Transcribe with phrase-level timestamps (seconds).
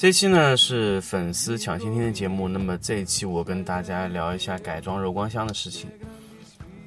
[0.00, 5.90] 这期呢是粉丝抢先听的节目，那么这一期我跟大家聊一下改装柔光箱的事情。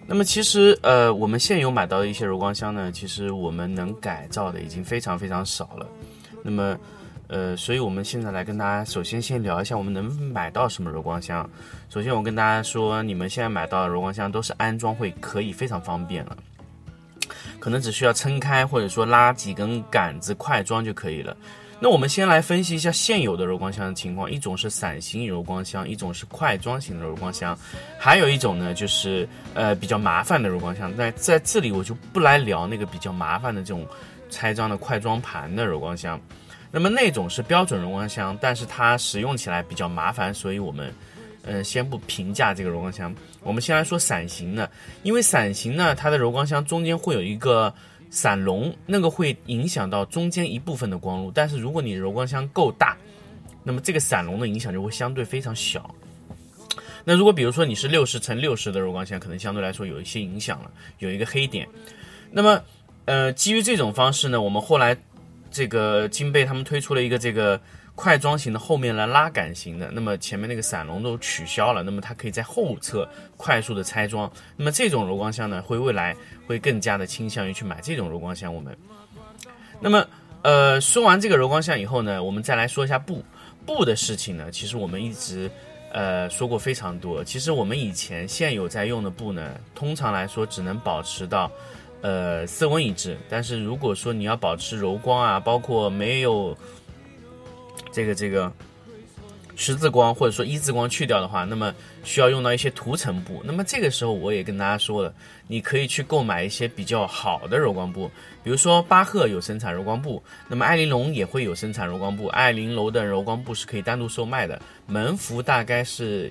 [0.07, 5.85] 那么其实呃，我们现有买到的一些柔光箱呢，其实我们能改造的已经非常非常少了。
[6.41, 6.75] 那么
[7.27, 11.47] 呃，所以我们现在来跟大家首先先聊一下我们能买到什么柔光箱。
[11.89, 16.35] 首先我跟大家说，你们现在买到的柔光箱都是安装会可以非常方便了，
[17.59, 21.37] 可能只需要撑开或者说拉几根杆子快装就可以了。
[21.83, 27.59] 那我们先来分析一下现有的柔光箱的情况，一种是伞形柔光箱，一种是快装型的柔光箱，
[27.99, 30.89] 还有一种呢就是呃比较麻烦的柔光箱。
[30.95, 33.85] 那在这里我就不来聊那个比较麻烦的这种
[34.29, 36.17] 拆装的快装盘的柔光箱。
[36.71, 40.89] 那么那种是标准柔光箱，但是它使用起来比较麻烦，所以我们
[41.41, 43.13] 嗯、先不评价这个柔光箱。
[43.41, 47.73] 我们先来说伞形的，因为伞形呢它的柔光箱中间会有一个。
[48.13, 52.95] 散笼那个会影响到中间一部分的光路，但是如果你柔光箱够大，
[53.63, 55.95] 那么这个散笼的影响就会相对非常小。
[57.03, 61.67] 那如果比如说你是六十乘六十的柔光箱，可能相对来说有一些影响了，有一个黑点。
[62.29, 62.61] 那么，
[63.05, 64.95] 呃，基于这种方式呢，我们后来
[65.49, 67.59] 这个金贝他们推出了一个这个
[67.95, 74.31] 快装型的后面来拉杆型的，那么前面那个伞笼都取消了，那么它可以在后侧快速的拆装。
[74.57, 76.15] 那么这种柔光箱呢，会未来
[76.47, 78.53] 会更加的倾向于去买这种柔光箱。
[78.53, 78.75] 我们，
[79.79, 80.05] 那么
[80.41, 83.23] 呃，说完这个柔光箱以后呢，我们再来说一下布
[83.63, 84.49] 布的事情呢。
[84.51, 85.49] 其实我们一直
[85.91, 87.23] 呃说过非常多。
[87.23, 91.49] 其实我们以前现有在用的布呢，通常来说只能保持到
[92.01, 96.57] 呃色温一致，但是如果说你要保持柔光啊，包括没有
[97.93, 98.51] 这个这个
[99.55, 101.73] 十字光或者说一字光去掉的话，那么
[102.03, 103.41] 需要用到一些涂层布。
[103.45, 105.13] 那么这个时候我也跟大家说了，
[105.47, 108.09] 你可以去购买一些比较好的柔光布，
[108.43, 116.29] 比如说巴赫有生产柔光布，那么艾玲珑也会有生产柔光布，艾玲珑的柔光布是可以单独售卖的，门幅大概是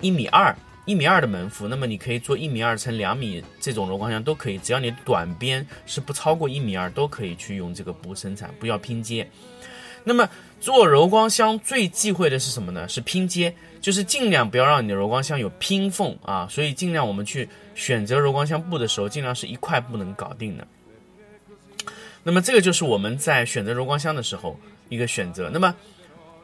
[0.00, 0.56] 一米二。
[0.86, 9.26] 一米二的门幅，那么你可以做一米二乘两米这种柔光箱都可以，只要你短边是不超过一米二，都可以去用这个布生产，不要拼接。
[10.04, 10.28] 那么
[10.60, 12.86] 做柔光箱最忌讳的是什么呢？
[12.88, 16.46] 是拼接，就是尽量不要让你的柔光箱有拼缝啊。
[16.50, 20.66] 所以尽量我们去选择柔光箱布的时候，尽量是一块布能搞定的。
[22.22, 25.50] 那么这个就是我们在选择柔光箱的时候一个选择。
[25.52, 25.74] 那么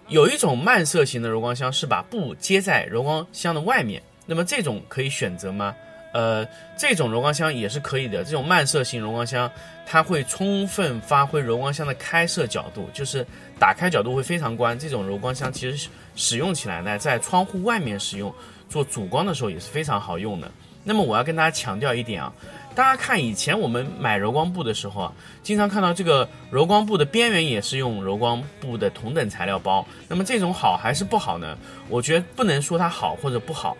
[0.09, 5.75] 有一种慢色型的柔光箱是把布接在柔光箱的外面，那么这种可以选择吗？
[6.12, 8.25] 呃，这种柔光箱也是可以的。
[8.25, 9.50] 这种漫射型柔光箱，
[9.87, 13.25] 它会充分发挥柔光箱的开射角度，就是
[13.59, 14.78] 打开角度会非常宽。
[14.78, 18.34] 这种柔光箱其实使用起来呢，在窗户外面使用
[18.69, 20.50] 做主光的时候也是非常好用的。
[20.82, 22.32] 那么我要跟大家强调一点啊，
[22.75, 25.12] 大家看以前我们买柔光布的时候啊，
[25.43, 29.87] 经常看到这个柔光布的边缘也是用柔光布的同等材料包。
[30.09, 31.56] 那么这种好还是不好呢？
[31.88, 33.76] 我觉得不能说它好或者不好。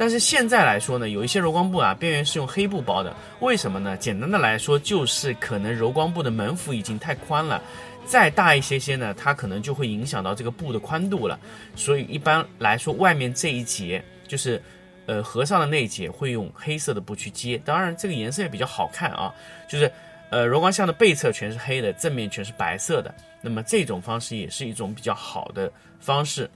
[0.00, 3.98] 但是现在来说呢，有一些柔光布啊，边缘是用黑布包的，为什么呢？
[3.98, 7.62] 简单的来说，就是可能柔光布的门幅已经太宽了，
[8.06, 11.38] 再大一些些呢，它可能就会影响到这个布的宽度了。
[11.76, 14.58] 所以一般来说，外面这一节就是，
[15.04, 19.30] 呃，合上的那一节会用黑色的布去接，当然这个颜色也比较好看啊，
[19.68, 19.92] 就是，
[20.30, 26.48] 呃，柔光箱的背侧全是黑的，正面全是白色的，那么这种方式也是一种比较好的方式。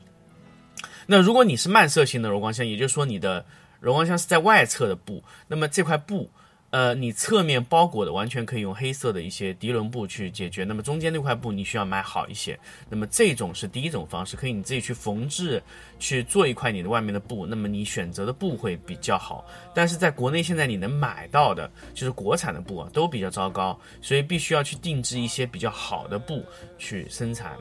[1.06, 3.44] 那如果你是慢射型的柔光箱，也就是说你的
[3.80, 6.30] 柔光箱是在外侧的布，那么这块布，
[6.70, 10.64] 呃，你侧面包裹的完全可以用黑色的一些涤纶布去解决。
[10.64, 12.58] 那么中间那块布你需要买好一些。
[12.88, 15.62] 那么这种是第一种方式，可以你自己去缝制，
[16.00, 17.46] 去做一块你的外面的布。
[17.46, 19.46] 那么你选择的布会比较好。
[19.72, 26.44] 但是在国内现在你能买到的，就是国产的布啊，都比较糟糕，所以必须要去定制一些比较好的布
[26.76, 27.52] 去生产。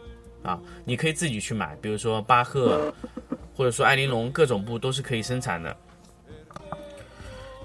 [0.44, 2.94] 啊，你可以自己去买，比如说巴赫，
[3.56, 5.76] 或者说艾玲珑，各种布都是可以生产的。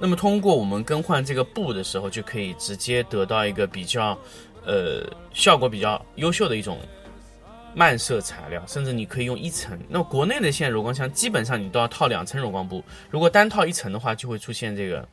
[0.01, 4.17] 那么通过我们更换这个布的时候，就可以直接得到一个比较，
[4.65, 5.03] 呃，
[5.33, 6.79] 效果比较优秀的一种
[7.75, 9.77] 慢射材料，甚至你可以用一层。
[9.89, 15.05] 那么国内的现在柔光箱基本上你都要套两层柔光布，如果单套一层的话，就会出现这个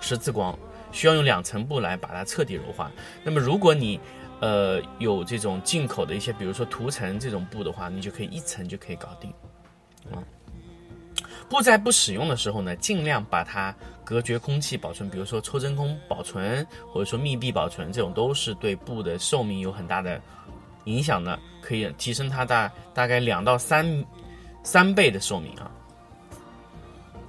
[0.00, 0.58] 十字光，
[0.90, 2.90] 需要用两层布来把它彻底柔化。
[3.22, 4.00] 那么如果你
[4.40, 9.30] 呃有这种进口的一些，比如说涂层这种布的话，你就可以一层就可以搞定。
[10.12, 10.22] 啊
[11.46, 13.72] 布在不使用的时候呢，尽量把它
[14.02, 20.20] 隔绝空气保存，比如说抽真空保存，或者说密闭保存，这种都是对布的寿命有很大的
[20.84, 24.04] 影响的，可以提升它大大概两到三
[24.62, 25.70] 三倍的寿命啊。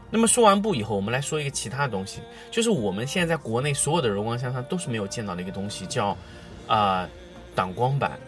[0.09, 6.17] 那么说完布以后，我们来说一个其他的东西，就是我们现在在国内所有的柔光箱上都是没有见到的一个东西，叫
[6.67, 7.09] 啊
[7.53, 8.19] 挡光板。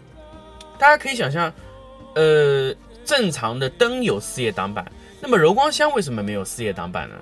[0.79, 1.51] 大家可以想象，
[2.15, 2.73] 呃，
[3.03, 4.89] 正常的灯有四叶挡板，
[5.19, 7.15] 那么柔光箱为什么没有四叶挡板呢？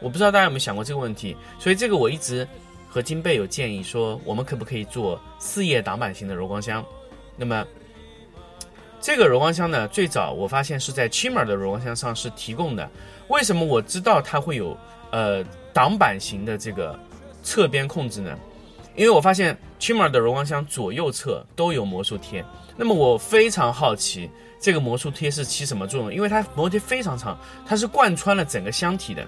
[0.00, 2.46] 我不知道大家有没有想过这个问题，所以这个我一直
[2.88, 6.84] 和金贝有建议说，我们可不可以做四叶挡板型的柔光箱？
[7.36, 7.66] 那么
[9.00, 12.88] 这个柔光箱呢，最早我发现是在 Chimmer 的柔光箱上是提供的。
[13.28, 14.76] 为什么我知道它会有
[15.10, 15.42] 呃
[15.72, 16.98] 挡板型的这个
[17.42, 18.38] 侧边控制呢？
[18.96, 22.44] 因为我发现 Chimmer 的柔光箱左右侧都有魔术贴。
[22.76, 24.30] 那么我非常好奇，
[24.60, 26.12] 这个魔术贴是起什么作用？
[26.12, 29.26] 因为它魔术贴非常长，它是贯穿了整个箱体的，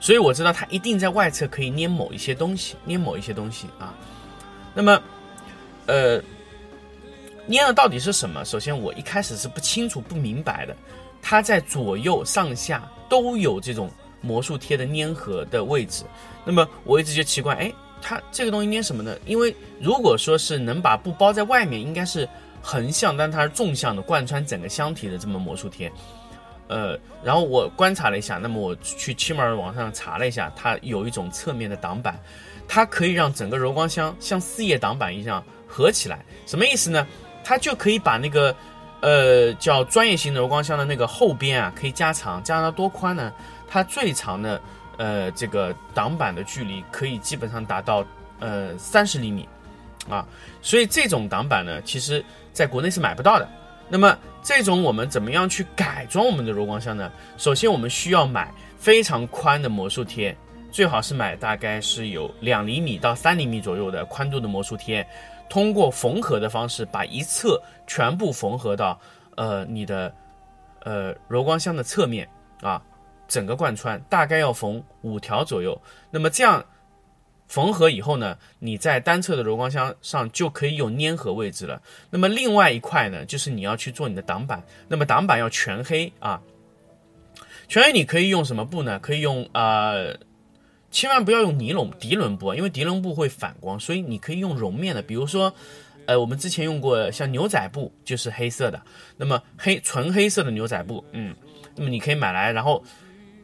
[0.00, 3.94] 所以我知道它一定在外侧可以粘某一些东西，粘某一些东西啊。
[4.74, 5.00] 那么，
[5.86, 6.20] 呃，
[7.48, 8.44] 粘的到底是什么？
[8.44, 10.76] 首先我一开始是不清楚、不明白的。
[11.22, 13.90] 它在左右上下都有这种
[14.20, 16.04] 魔术贴的粘合的位置，
[16.44, 17.72] 那么我一直就奇怪，哎，
[18.06, 19.16] 它这个东西捏什么呢？
[19.24, 22.28] 因为如果说是能把布包在外面，应该是
[22.60, 25.90] 横向，但它是纵向的，贯穿整个箱体的这么魔术贴。
[26.68, 32.20] 呃，然后我观察了一下，那么我去七门网上查了一下，它有一种侧面的挡板，
[32.68, 36.22] 它可以让整个柔光箱像四叶挡板一样合起来。
[36.44, 37.06] 什么意思呢？
[37.42, 38.54] 它就可以把那个。
[39.00, 43.30] 呃，叫专业型柔光箱的那个后边啊，可以加长，加长到多宽呢？
[43.68, 44.58] 它最长的
[44.98, 48.04] 呃这个挡板的距离可以基本上达到
[48.40, 49.48] 呃三十厘米，
[50.08, 50.26] 啊，
[50.62, 53.48] 所以这种挡板呢，其实在国内是买不到的。
[53.88, 57.10] 那么这种我们怎么样去改装我们的柔光箱呢？
[57.36, 60.34] 首先我们需要买非常宽的魔术贴，
[60.70, 65.06] 最好是买大概是有两厘米到三厘米左右的宽度的魔术贴。
[65.50, 68.98] 通过缝合的方式，把一侧全部缝合到，
[69.36, 70.12] 呃，你的，
[70.80, 72.26] 呃，柔光箱的侧面
[72.62, 72.80] 啊，
[73.28, 75.80] 整个贯穿，大概要缝五条左右。
[76.10, 76.64] 那么这样
[77.48, 81.80] 缝合以后呢，你在单侧的柔光箱上就可以有粘合位置了。
[82.10, 84.62] 那么另外一块呢，就是你要去做你的挡板。
[84.88, 86.40] 那么挡板要全黑啊，
[87.68, 88.98] 全黑你可以用什么布呢？
[88.98, 89.94] 可以用啊。
[90.90, 95.52] 千万不要用尼龙涤纶布，因为涤纶布会反光，所以你可以用绒面的，比如说，
[96.06, 98.80] 呃，我们之前用过像牛仔布，就是黑色的，
[99.16, 101.34] 那么黑纯黑色的牛仔布，嗯，
[101.74, 102.80] 那么你可以买来，然后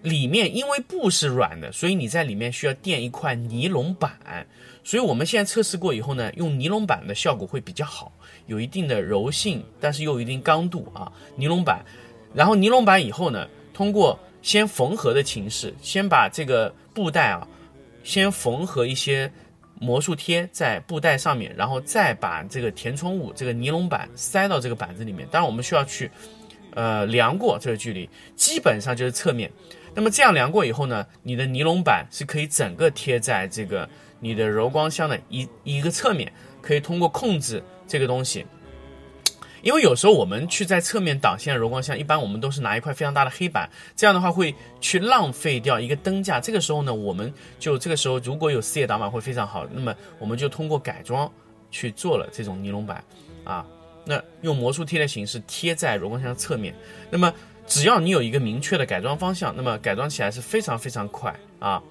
[0.03, 4.47] 里面因为布是软的，所以你在里面需要垫一块尼龙板，
[4.83, 8.13] 所以我们现在测试过以后呢，用尼龙板的效果会比较好，
[8.47, 11.85] 有一定的柔性，但是又有一定刚度啊，尼龙板，
[12.35, 14.19] 然后尼龙板以后呢，通过。
[14.43, 17.47] 先缝合的形式，先把这个布袋啊，
[18.03, 19.31] 先缝合一些
[19.79, 25.29] 魔术贴在布袋上面，然后再把这个填充物这个尼龙板塞到这个板子里面。
[25.31, 26.11] 当然，我们需要去
[26.73, 29.53] 呃量过这个距离，基本上就是侧面。
[29.95, 33.89] 那么这样量过以后呢，你的尼龙板是可以整个贴在这个
[34.21, 38.47] 你的柔光箱的一一个侧面，可以通过控制这个东西。
[39.63, 46.41] 因为有时候我们去在侧面挡线柔光箱，一般我们都是拿一块非常大的黑板，这样的话会去浪费掉一个灯架。
[46.41, 49.67] 这个时候呢，我们就这个时候如果有四叶挡板会非常好。
[49.71, 51.31] 那么我们就通过改装
[51.71, 53.05] 去做了这种尼龙板，
[53.45, 53.67] 啊，
[54.07, 56.75] 那用魔术贴的形式贴在柔光箱侧面。
[57.11, 57.31] 那么
[57.71, 61.83] 只要你有一个明确的改装方向，那么改装起来是非常非常快啊。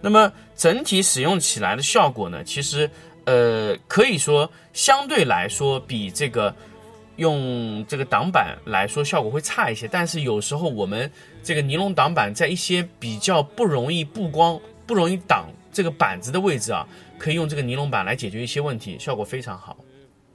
[0.00, 2.88] 那么整体使用起来的效果呢，其实
[3.24, 6.54] 呃可以说相对来说比这个。
[7.16, 9.88] 用这个挡板来说，效果会差一些。
[9.88, 11.10] 但是有时候我们
[11.42, 16.86] 这个尼龙挡板在一些比较不容易布光、不容易挡这个板子的位置啊，
[17.18, 19.78] 可以用这个尼龙板来解决一些问题，效果非常好。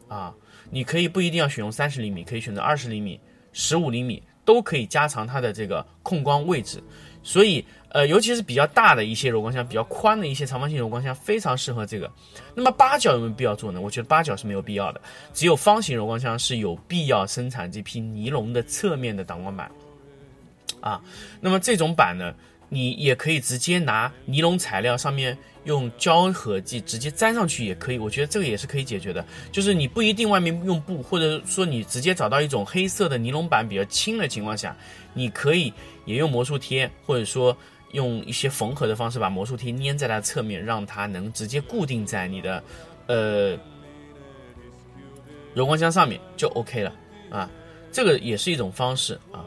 [0.07, 0.33] 啊，
[0.71, 3.19] 你可以不一定要选用三十厘米，可以选择二十厘米、
[3.53, 6.81] 十五厘米，都可以加长它的这个控光位置。
[7.23, 7.65] 所以。
[7.93, 12.09] 呃，尤其是比较大的一些柔光箱，比较宽的一些长方形柔光箱，非常适合这个。
[12.55, 13.81] 那么八角有没有必要做呢？
[13.81, 15.01] 我觉得八角是没有必要的，
[15.33, 19.69] 只有方形柔光箱是有必要生产这批尼龙的侧面的挡光板。
[20.79, 21.01] 啊，
[21.41, 22.33] 那么这种板呢，
[22.69, 29.25] 你也可以直接拿尼龙材料上面用胶合剂直接粘上去也可以，我觉得这个也是可以解决的。
[29.51, 34.75] 就是你不一定外面用布，或者说你直接找到一种黑色的尼龙板比较轻的情况下，
[35.13, 35.73] 你可以
[36.05, 37.55] 也用魔术贴，或者说。
[37.93, 42.63] 用一些缝合的方式把魔术贴粘在它侧面，让它能直接固定在你的
[43.07, 43.59] 呃
[45.53, 46.95] 柔光箱上面就 OK 了
[47.29, 47.51] 啊，
[47.91, 49.43] 这个也是一种方式啊。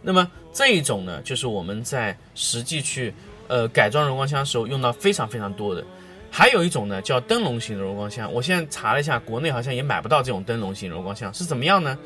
[0.00, 3.12] 那么这一种呢，就是我们在实际去
[3.48, 5.84] 呃改装柔光箱的时候用到非常非常多的。
[6.30, 8.32] 还有一种呢，叫灯笼型的柔光箱。
[8.32, 11.96] 我现在查了一下，国内好像也买不到这种灯笼型柔光箱，是怎么样呢？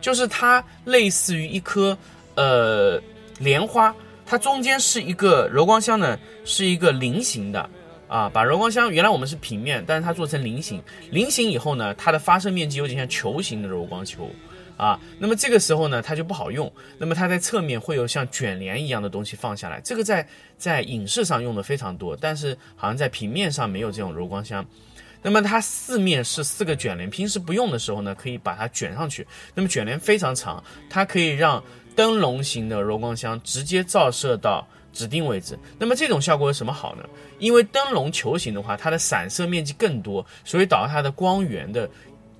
[0.00, 1.96] 就是它类似于一颗
[2.34, 3.00] 呃
[3.38, 3.94] 莲花，
[4.26, 7.70] 它中间是一个柔光箱呢，是一个菱形的
[8.08, 8.28] 啊。
[8.28, 14.28] 把柔光箱原来我们是平面，但是它做成菱形，菱形以后呢，它的发射面积有点像球形的柔光球。
[14.78, 16.72] 啊，那么这个时候呢，它就不好用。
[16.98, 24.64] 那么它在侧面会有像卷帘一样的东西放下来，这个在在影视上用的非常多，但是好像在平面上没有这种柔光箱。
[25.20, 29.26] 那么它四面是四个卷帘，平时不用的时候呢，可以把它卷上去。
[29.52, 31.60] 那么卷帘非常长，它可以让
[31.96, 35.58] 灯笼型的柔光箱直接照射到指定位置。
[35.76, 37.02] 那么这种效果有什么好呢？
[37.40, 41.90] 因为灯笼球形的话，它的散射面积更多，所以导致它的光源的。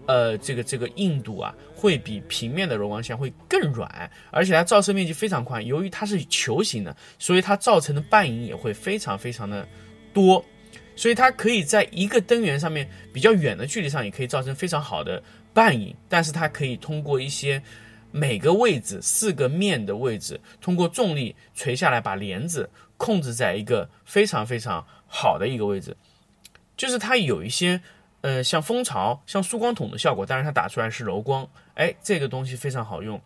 [0.09, 5.65] 呃，这个这个硬度啊，会比平面的柔光箱会更软，而且它照射面积非常宽。
[5.65, 9.69] 由于它是球形的，所以它造成的半影也会非常非常的
[10.15, 10.43] 多，
[10.97, 15.23] 所以它可以在一个灯源上面比较远的距离上也可以造成非常好的
[15.53, 15.95] 半影。
[16.09, 17.63] 但是它可以通过一些
[18.11, 25.95] 每个位置四个面的位置，通过重力垂下来，把帘子控制在一个非常非常好的一个位置，
[26.79, 27.79] 就是它有一些。
[28.21, 33.21] 呃，像蜂巢、像束光筒的效果，但是它打出来是柔光，哎，这个东西非常好用。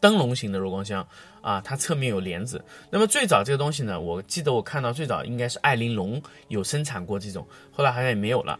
[0.00, 1.06] 灯笼型的柔光箱
[1.42, 2.64] 啊，它侧面有帘子。
[2.88, 8.58] 那么最早这个东西呢，我记得我看到最早应该是艾玲珑有生产过这种，后来好像也没有了。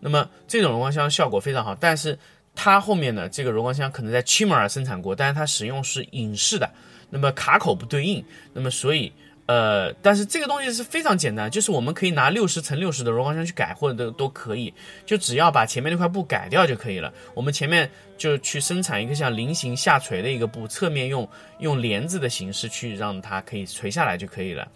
[0.00, 2.18] 那么这种柔光箱效果非常好，但是
[2.54, 6.70] 它后面呢，这个柔光箱可能在七摩尔生产过，但是它使用是隐式的，
[7.10, 8.24] 那么卡口不对应，
[8.54, 9.12] 那么所以。
[9.46, 14.74] 呃，但是这个东西是非常简单，就是我们可以拿六十乘六十的柔光箱去改，或者都都可以，
[15.04, 17.14] 就只要把前面那块布改掉就可以了。
[17.32, 17.88] 我们前面
[18.18, 21.28] 就去生产一个像菱形下垂的一个布，侧面用
[21.60, 24.66] 用帘子的形式去让它可以垂下来就可以了。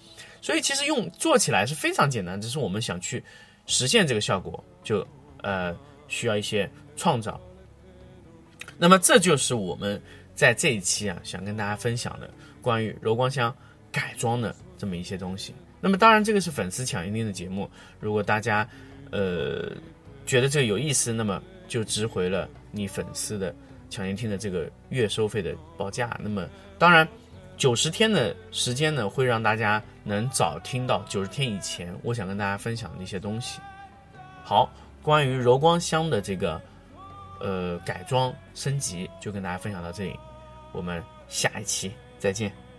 [0.41, 3.21] 所以其实用做起来是非常简单，只是我们想去
[3.67, 5.05] 实现这个效果，就
[5.43, 7.41] 呃需要一些创造。
[8.79, 10.01] 那么这就是我们
[10.33, 12.31] 在这一期啊想跟大家分享的
[12.63, 13.53] 关于柔光箱。
[13.93, 17.69] 改装的这么一些东西，那么当然这个是粉丝抢先听的节目，
[17.99, 18.69] 如果大家
[19.11, 19.73] 呃
[20.25, 23.55] 觉得这个有意思，那么就值回了你粉丝的
[23.89, 26.19] 抢先听的这个月收费的报价。
[26.23, 27.07] 那么当然
[27.57, 33.61] 九十天的时间呢，会让大家能早听到九十天以前我想跟大家分享的一些东西。
[34.45, 36.61] 好，关于柔光箱的这个
[37.41, 40.15] 呃改装升级，就跟大家分享到这里，
[40.73, 42.70] 我们下一期再见。